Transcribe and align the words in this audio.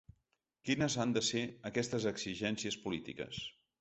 Quines 0.69 0.95
han 1.03 1.13
de 1.17 1.23
ser 1.29 1.43
aquestes 1.71 2.07
exigències 2.13 2.79
polítiques? 2.87 3.45